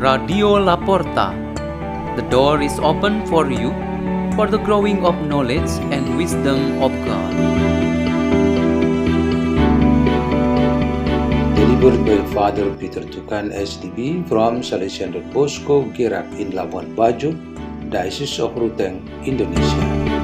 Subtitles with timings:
[0.00, 1.36] Radio Laporta.
[2.16, 3.68] The door is open for you
[4.32, 7.34] for the growing of knowledge and wisdom of God.
[11.52, 17.36] Delivered by Father Peter Tukan SDB from Salesian Don Bosco, Girak in Labuan Bajo,
[17.92, 20.19] Diocese of Ruteng, Indonesia.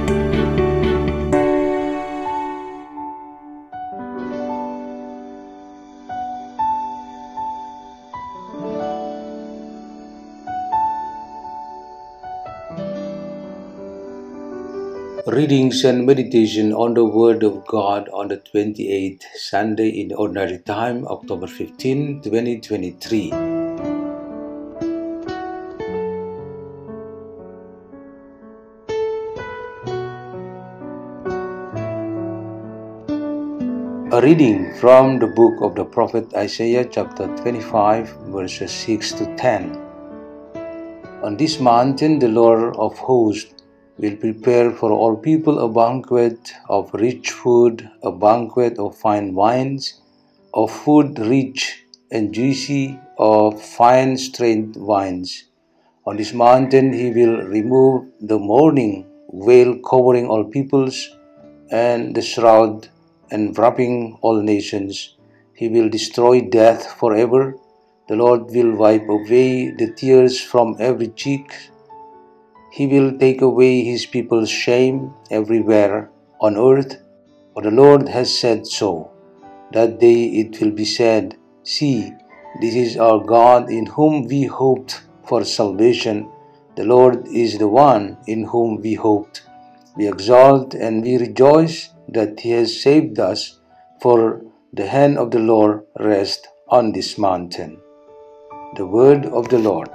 [15.27, 21.05] Readings and meditation on the Word of God on the 28th Sunday in Ordinary Time,
[21.09, 23.33] October 15, 2023.
[34.13, 39.77] A reading from the book of the prophet Isaiah, chapter 25, verses 6 to 10.
[41.25, 43.56] On this mountain, the Lord of hosts
[43.99, 50.01] will prepare for all people a banquet of rich food, a banquet of fine wines,
[50.53, 55.45] of food rich and juicy, of fine strained wines.
[56.07, 61.09] On this mountain he will remove the mourning veil covering all peoples,
[61.71, 62.89] and the shroud
[63.33, 65.17] enwrapping all nations.
[65.55, 67.57] He will destroy death forever.
[68.09, 71.51] The Lord will wipe away the tears from every cheek.
[72.77, 76.11] He will take away his people's shame everywhere
[76.43, 76.99] on earth,
[77.55, 79.11] for the Lord has said so.
[79.73, 82.13] That day it will be said, See,
[82.61, 86.31] this is our God in whom we hoped for salvation.
[86.77, 89.43] The Lord is the one in whom we hoped.
[89.97, 93.59] We exalt and we rejoice that he has saved us,
[94.03, 94.43] for
[94.75, 97.81] the hand of the Lord rests on this mountain.
[98.77, 99.89] The word of the Lord.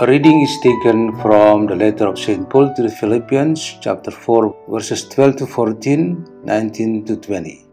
[0.00, 2.48] A reading is taken from the letter of St.
[2.48, 7.66] Paul to the Philippians, chapter 4, verses 12 to 14, 19 to 20.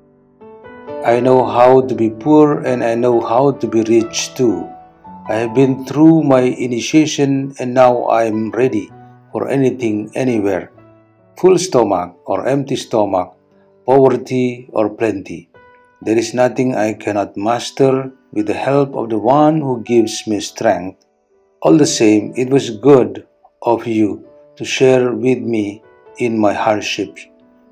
[1.06, 4.68] I know how to be poor and I know how to be rich too.
[5.30, 8.92] I have been through my initiation and now I am ready
[9.32, 10.74] for anything, anywhere.
[11.38, 13.38] Full stomach or empty stomach,
[13.86, 15.48] poverty or plenty.
[16.02, 20.42] There is nothing I cannot master with the help of the one who gives me
[20.42, 21.06] strength.
[21.62, 23.25] All the same, it was good
[23.63, 24.23] of you
[24.57, 25.81] to share with me
[26.19, 27.25] in my hardships.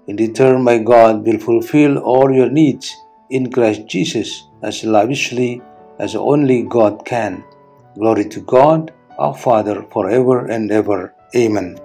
[0.08, 2.96] In return, my God will fulfill all your needs
[3.30, 5.62] in Christ Jesus as lavishly
[6.00, 7.44] as only God can.
[7.96, 11.14] Glory to God, our Father, forever and ever.
[11.36, 11.78] Amen.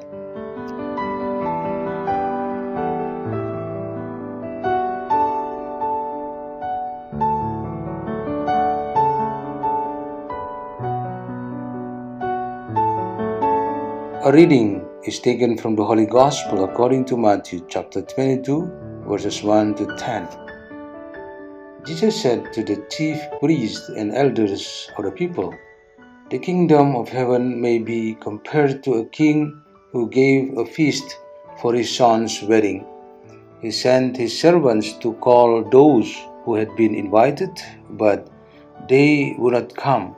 [14.22, 18.70] A reading is taken from the Holy Gospel according to Matthew chapter 22,
[19.08, 20.28] verses 1 to 10.
[21.86, 25.54] Jesus said to the chief priests and elders of the people,
[26.28, 29.58] The kingdom of heaven may be compared to a king
[29.90, 31.16] who gave a feast
[31.62, 32.84] for his son's wedding.
[33.62, 36.14] He sent his servants to call those
[36.44, 37.58] who had been invited,
[37.88, 38.28] but
[38.86, 40.14] they would not come.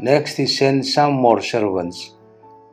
[0.00, 2.15] Next, he sent some more servants.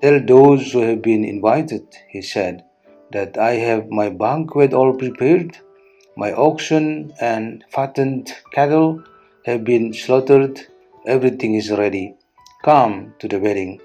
[0.03, 2.65] Tell those who have been invited, he said,
[3.13, 5.57] that I have my banquet all prepared.
[6.17, 9.01] My oxen and fattened cattle
[9.45, 10.59] have been slaughtered.
[11.07, 12.15] Everything is ready.
[12.65, 13.79] Come to the wedding.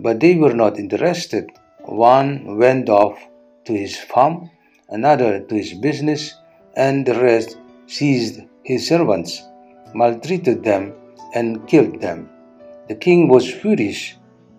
[0.00, 1.50] But they were not interested.
[1.84, 3.18] One went off
[3.66, 4.50] to his farm,
[4.88, 6.34] another to his business,
[6.76, 9.42] and the rest seized his servants,
[9.94, 10.94] maltreated them,
[11.34, 12.30] and killed them.
[12.88, 14.14] The king was furious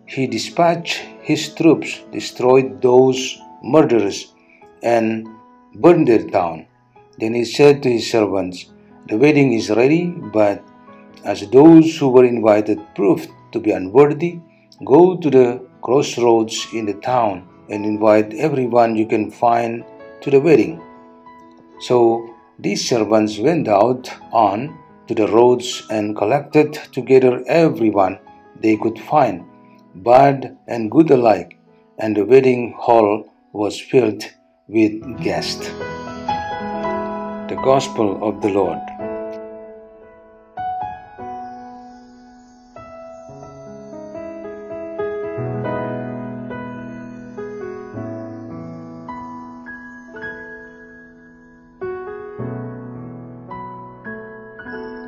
[0.10, 3.20] he dispatched his troops, destroyed those
[3.62, 4.34] murderers,
[4.82, 5.28] and
[5.76, 6.66] burned their town.
[7.20, 8.66] Then he said to his servants,
[9.08, 10.64] The wedding is ready, but
[11.24, 14.40] as those who were invited proved to be unworthy,
[14.84, 19.86] go to the crossroads in the town and invite everyone you can find
[20.22, 20.82] to the wedding.
[21.82, 24.76] So these servants went out on
[25.08, 28.18] to the roads and collected together everyone
[28.60, 29.46] they could find
[29.96, 31.58] bad and good alike,
[31.98, 34.24] and the wedding hall was filled
[34.68, 35.68] with guests.
[37.50, 38.99] The Gospel of the Lord.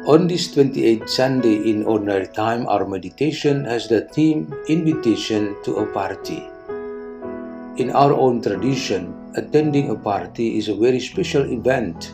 [0.07, 5.85] On this 28th Sunday in Ordinary Time, our meditation has the theme Invitation to a
[5.93, 6.49] Party.
[7.77, 12.13] In our own tradition, attending a party is a very special event.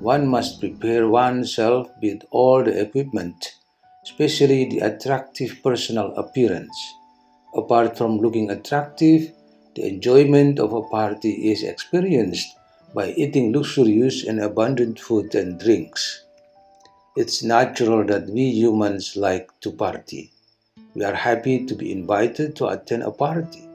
[0.00, 3.54] One must prepare oneself with all the equipment,
[4.02, 6.74] especially the attractive personal appearance.
[7.54, 9.30] Apart from looking attractive,
[9.76, 12.56] the enjoyment of a party is experienced
[12.92, 16.24] by eating luxurious and abundant food and drinks.
[17.20, 20.32] It's natural that we humans like to party.
[20.94, 23.68] We are happy to be invited to attend a party.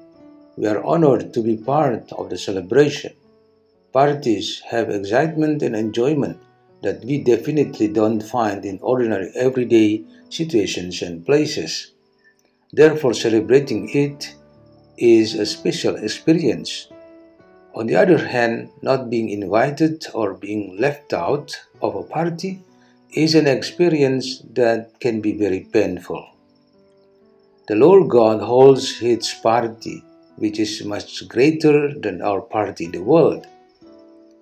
[0.57, 3.13] We are honored to be part of the celebration.
[3.93, 6.39] Parties have excitement and enjoyment
[6.81, 11.91] that we definitely don't find in ordinary everyday situations and places.
[12.73, 14.33] Therefore, celebrating it
[14.97, 16.87] is a special experience.
[17.75, 22.63] On the other hand, not being invited or being left out of a party
[23.13, 26.27] is an experience that can be very painful.
[27.67, 30.03] The Lord God holds His party,
[30.37, 33.47] which is much greater than our party in the world.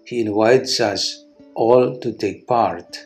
[0.05, 1.23] He invites us
[1.55, 3.05] all to take part.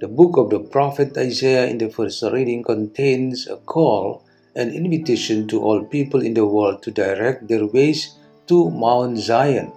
[0.00, 4.24] The book of the prophet Isaiah in the first reading contains a call
[4.56, 8.14] an invitation to all people in the world to direct their ways
[8.46, 9.72] to Mount Zion.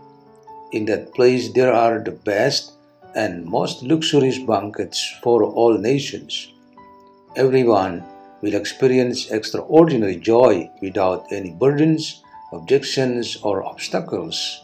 [0.71, 2.73] In that place, there are the best
[3.17, 6.53] and most luxurious banquets for all nations.
[7.35, 8.05] Everyone
[8.41, 12.21] will experience extraordinary joy without any burdens,
[12.53, 14.61] objections, or obstacles.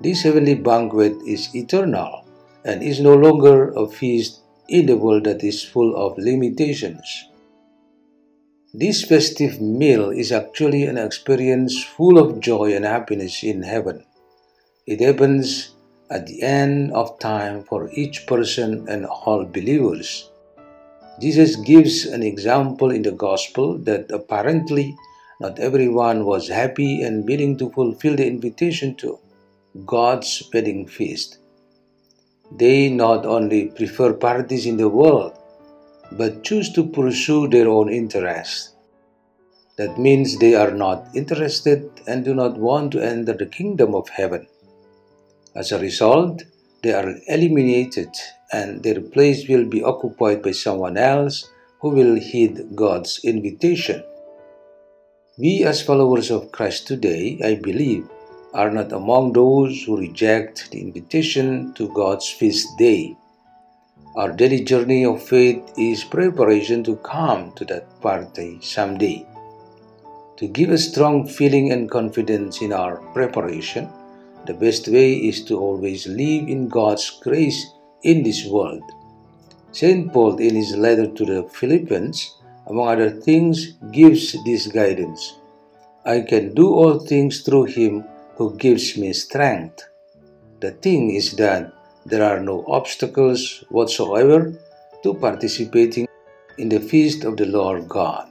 [0.00, 2.24] This heavenly banquet is eternal
[2.64, 7.28] and is no longer a feast in the world that is full of limitations.
[8.72, 14.04] This festive meal is actually an experience full of joy and happiness in heaven.
[14.86, 15.73] It happens
[16.10, 20.30] at the end of time for each person and all believers.
[21.20, 24.96] Jesus gives an example in the gospel that apparently
[25.40, 29.18] not everyone was happy and willing to fulfill the invitation to
[29.84, 31.38] God's wedding feast.
[32.52, 35.36] They not only prefer parties in the world,
[36.12, 38.74] but choose to pursue their own interests.
[39.76, 44.08] That means they are not interested and do not want to enter the kingdom of
[44.08, 44.46] heaven.
[45.56, 46.42] As a result,
[46.82, 48.10] they are eliminated
[48.52, 51.48] and their place will be occupied by someone else
[51.80, 54.02] who will heed God's invitation.
[55.38, 58.08] We, as followers of Christ today, I believe,
[58.52, 63.16] are not among those who reject the invitation to God's feast day.
[64.16, 69.26] Our daily journey of faith is preparation to come to that party someday.
[70.36, 73.90] To give a strong feeling and confidence in our preparation,
[74.46, 77.66] the best way is to always live in God's grace
[78.02, 78.82] in this world.
[79.72, 80.12] St.
[80.12, 82.36] Paul, in his letter to the Philippians,
[82.66, 85.34] among other things, gives this guidance
[86.06, 88.04] I can do all things through him
[88.36, 89.88] who gives me strength.
[90.60, 91.72] The thing is that
[92.04, 94.52] there are no obstacles whatsoever
[95.02, 96.06] to participating
[96.58, 98.28] in the feast of the Lord God.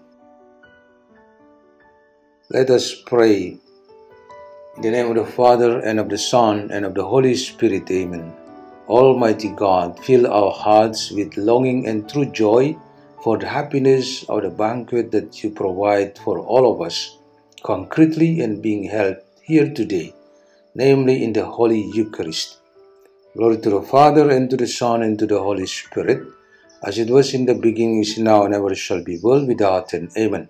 [2.52, 3.58] Let us pray
[4.76, 7.90] in the name of the Father, and of the Son, and of the Holy Spirit,
[7.92, 8.34] Amen.
[8.88, 12.76] Almighty God, fill our hearts with longing and true joy
[13.24, 17.18] for the happiness of the banquet that you provide for all of us,
[17.62, 20.12] concretely and being held here today,
[20.74, 22.58] namely in the Holy Eucharist.
[23.38, 26.26] Glory to the Father, and to the Son, and to the Holy Spirit,
[26.84, 30.12] as it was in the beginning, is now, and ever shall be, world without end.
[30.18, 30.50] Amen.